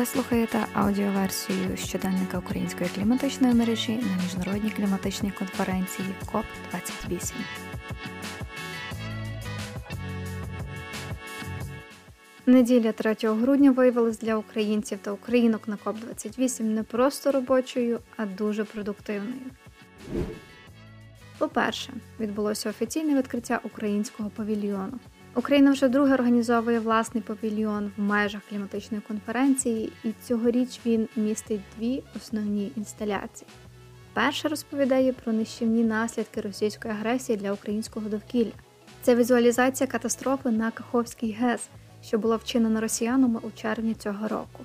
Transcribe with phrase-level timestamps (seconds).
[0.00, 7.36] Ви слухаєте аудіоверсію щоденника української кліматичної мережі на міжнародній кліматичній конференції КОП 28.
[12.46, 18.26] Неділя 3 грудня виявилась для українців та українок на КОП 28 не просто робочою, а
[18.26, 19.50] дуже продуктивною.
[21.38, 24.98] По-перше, відбулося офіційне відкриття українського павільйону.
[25.34, 32.02] Україна вже друге організовує власний павільйон в межах кліматичної конференції, і цьогоріч він містить дві
[32.16, 33.48] основні інсталяції.
[34.12, 38.52] Перша розповідає про нищівні наслідки російської агресії для українського довкілля.
[39.02, 41.68] Це візуалізація катастрофи на Каховський ГЕС,
[42.02, 44.64] що була вчинена росіянами у червні цього року.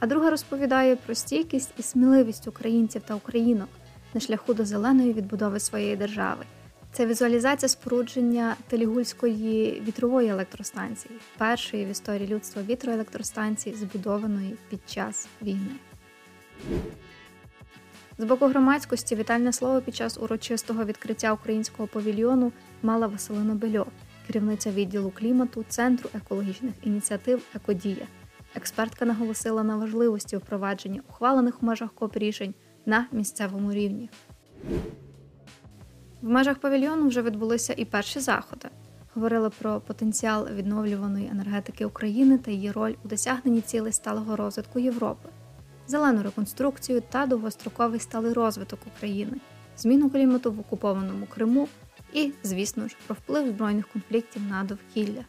[0.00, 3.68] А друга розповідає про стійкість і сміливість українців та українок
[4.14, 6.44] на шляху до зеленої відбудови своєї держави.
[6.92, 15.70] Це візуалізація спорудження Телігульської вітрової електростанції, першої в історії людства вітроелектростанції, збудованої під час війни.
[18.18, 22.52] З боку громадськості вітальне слово під час урочистого відкриття українського павільйону
[22.82, 23.86] мала Василина Бельо,
[24.26, 28.06] керівниця відділу клімату Центру екологічних ініціатив Екодія.
[28.54, 32.54] Експертка наголосила на важливості впровадження ухвалених в межах КОП рішень
[32.86, 34.10] на місцевому рівні.
[36.22, 38.68] В межах павільйону вже відбулися і перші заходи.
[39.14, 45.28] Говорили про потенціал відновлюваної енергетики України та її роль у досягненні цілей сталого розвитку Європи,
[45.86, 49.36] зелену реконструкцію та довгостроковий сталий розвиток України,
[49.76, 51.68] зміну клімату в окупованому Криму
[52.12, 55.24] і, звісно ж, про вплив збройних конфліктів на довкілля.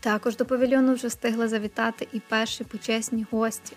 [0.00, 3.76] Також до павільйону вже встигли завітати і перші почесні гості.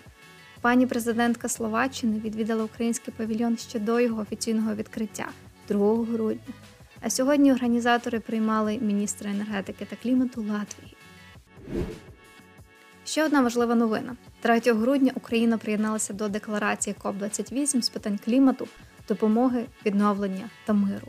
[0.60, 5.28] Пані президентка Словаччини відвідала український павільйон ще до його офіційного відкриття
[5.68, 6.54] 2 грудня.
[7.00, 10.96] А сьогодні організатори приймали міністра енергетики та клімату Латвії.
[13.04, 18.68] Ще одна важлива новина: 3 грудня Україна приєдналася до декларації КОП 28 з питань клімату,
[19.08, 21.06] допомоги, відновлення та миру.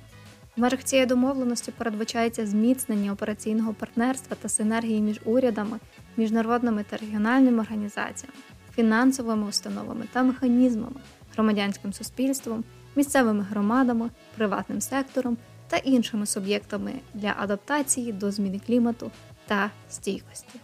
[0.57, 5.79] В межах цієї домовленості передбачається зміцнення операційного партнерства та синергії між урядами,
[6.17, 8.33] міжнародними та регіональними організаціями
[8.81, 10.95] фінансовими установами та механізмами,
[11.35, 12.63] громадянським суспільством,
[12.95, 15.37] місцевими громадами, приватним сектором
[15.67, 19.11] та іншими суб'єктами для адаптації до зміни клімату
[19.47, 20.59] та стійкості.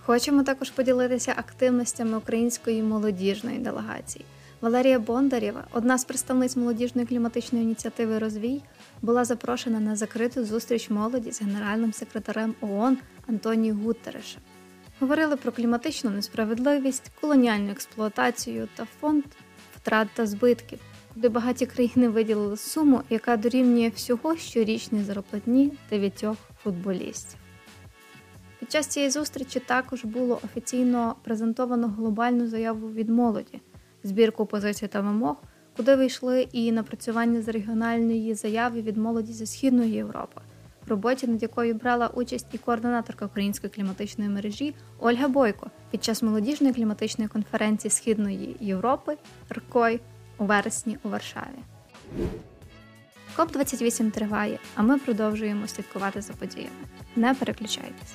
[0.00, 4.24] Хочемо також поділитися активностями української молодіжної делегації.
[4.60, 8.62] Валерія Бондарєва, одна з представниць молодіжної кліматичної ініціативи Розвій,
[9.02, 14.42] була запрошена на закриту зустріч молоді з генеральним секретарем ООН Антонією Гуттерешем.
[15.04, 19.24] Говорили про кліматичну несправедливість, колоніальну експлуатацію та фонд
[19.76, 20.78] втрат та збитків,
[21.14, 27.38] куди багаті країни виділили суму, яка дорівнює всього щорічній зарплатні дев'ятьох футболістів.
[28.60, 33.60] Під час цієї зустрічі також було офіційно презентовано глобальну заяву від молоді,
[34.02, 35.36] збірку позицій та вимог,
[35.76, 40.40] куди вийшли і напрацювання з регіональної заяви від молоді зі Східної Європи
[40.88, 46.74] роботі, над якою брала участь і координаторка української кліматичної мережі Ольга Бойко під час молодіжної
[46.74, 49.16] кліматичної конференції Східної Європи
[49.50, 50.00] РКОЙ
[50.38, 51.58] у вересні у Варшаві.
[53.36, 56.70] КОП 28 триває, а ми продовжуємо слідкувати за подіями.
[57.16, 58.14] Не переключайтесь.